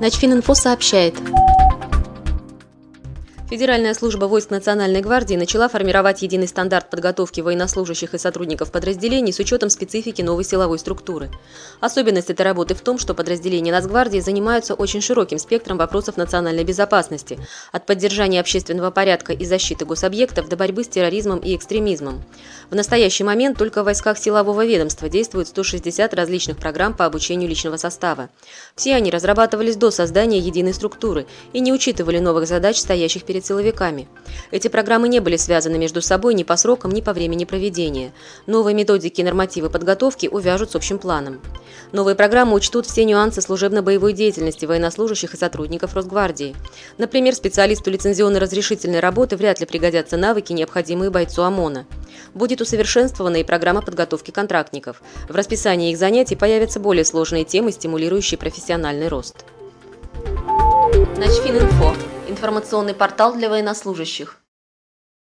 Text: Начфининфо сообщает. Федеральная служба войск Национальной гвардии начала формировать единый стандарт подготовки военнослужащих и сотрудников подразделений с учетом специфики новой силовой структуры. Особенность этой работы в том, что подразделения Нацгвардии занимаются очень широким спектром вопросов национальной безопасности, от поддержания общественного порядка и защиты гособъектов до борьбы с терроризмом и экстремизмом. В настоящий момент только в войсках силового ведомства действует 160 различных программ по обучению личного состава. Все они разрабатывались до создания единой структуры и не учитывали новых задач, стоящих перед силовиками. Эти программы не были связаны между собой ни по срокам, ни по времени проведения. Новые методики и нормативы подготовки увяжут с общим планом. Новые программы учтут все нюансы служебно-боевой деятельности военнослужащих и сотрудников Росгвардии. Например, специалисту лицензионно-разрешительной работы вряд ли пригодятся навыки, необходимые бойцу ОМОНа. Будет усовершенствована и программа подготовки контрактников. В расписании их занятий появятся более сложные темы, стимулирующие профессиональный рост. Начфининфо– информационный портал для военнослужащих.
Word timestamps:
Начфининфо 0.00 0.54
сообщает. 0.54 1.14
Федеральная 3.48 3.94
служба 3.94 4.26
войск 4.26 4.50
Национальной 4.50 5.00
гвардии 5.00 5.34
начала 5.34 5.70
формировать 5.70 6.20
единый 6.20 6.46
стандарт 6.46 6.90
подготовки 6.90 7.40
военнослужащих 7.40 8.12
и 8.12 8.18
сотрудников 8.18 8.70
подразделений 8.70 9.32
с 9.32 9.38
учетом 9.38 9.70
специфики 9.70 10.20
новой 10.20 10.44
силовой 10.44 10.78
структуры. 10.78 11.30
Особенность 11.80 12.28
этой 12.28 12.42
работы 12.42 12.74
в 12.74 12.82
том, 12.82 12.98
что 12.98 13.14
подразделения 13.14 13.72
Нацгвардии 13.72 14.20
занимаются 14.20 14.74
очень 14.74 15.00
широким 15.00 15.38
спектром 15.38 15.78
вопросов 15.78 16.18
национальной 16.18 16.62
безопасности, 16.62 17.38
от 17.72 17.86
поддержания 17.86 18.38
общественного 18.38 18.90
порядка 18.90 19.32
и 19.32 19.46
защиты 19.46 19.86
гособъектов 19.86 20.50
до 20.50 20.58
борьбы 20.58 20.84
с 20.84 20.88
терроризмом 20.88 21.38
и 21.38 21.56
экстремизмом. 21.56 22.22
В 22.68 22.74
настоящий 22.74 23.24
момент 23.24 23.56
только 23.56 23.80
в 23.80 23.86
войсках 23.86 24.18
силового 24.18 24.66
ведомства 24.66 25.08
действует 25.08 25.48
160 25.48 26.12
различных 26.12 26.58
программ 26.58 26.94
по 26.94 27.06
обучению 27.06 27.48
личного 27.48 27.78
состава. 27.78 28.28
Все 28.76 28.94
они 28.94 29.10
разрабатывались 29.10 29.76
до 29.76 29.90
создания 29.90 30.38
единой 30.38 30.74
структуры 30.74 31.26
и 31.54 31.60
не 31.60 31.72
учитывали 31.72 32.18
новых 32.18 32.46
задач, 32.46 32.76
стоящих 32.76 33.24
перед 33.24 33.37
силовиками. 33.46 34.08
Эти 34.50 34.68
программы 34.68 35.08
не 35.08 35.20
были 35.20 35.36
связаны 35.36 35.78
между 35.78 36.02
собой 36.02 36.34
ни 36.34 36.42
по 36.42 36.56
срокам, 36.56 36.90
ни 36.90 37.00
по 37.00 37.12
времени 37.12 37.44
проведения. 37.44 38.12
Новые 38.46 38.74
методики 38.74 39.20
и 39.20 39.24
нормативы 39.24 39.70
подготовки 39.70 40.26
увяжут 40.26 40.70
с 40.70 40.76
общим 40.76 40.98
планом. 40.98 41.40
Новые 41.92 42.14
программы 42.14 42.54
учтут 42.54 42.86
все 42.86 43.04
нюансы 43.04 43.40
служебно-боевой 43.40 44.12
деятельности 44.12 44.66
военнослужащих 44.66 45.34
и 45.34 45.36
сотрудников 45.36 45.94
Росгвардии. 45.94 46.54
Например, 46.98 47.34
специалисту 47.34 47.90
лицензионно-разрешительной 47.90 49.00
работы 49.00 49.36
вряд 49.36 49.60
ли 49.60 49.66
пригодятся 49.66 50.16
навыки, 50.16 50.52
необходимые 50.52 51.10
бойцу 51.10 51.42
ОМОНа. 51.42 51.86
Будет 52.34 52.60
усовершенствована 52.60 53.36
и 53.36 53.44
программа 53.44 53.82
подготовки 53.82 54.30
контрактников. 54.30 55.02
В 55.28 55.34
расписании 55.34 55.92
их 55.92 55.98
занятий 55.98 56.36
появятся 56.36 56.80
более 56.80 57.04
сложные 57.04 57.44
темы, 57.44 57.72
стимулирующие 57.72 58.38
профессиональный 58.38 59.08
рост. 59.08 59.44
Начфининфо– 61.16 61.94
информационный 62.28 62.94
портал 62.94 63.34
для 63.34 63.48
военнослужащих. 63.48 64.36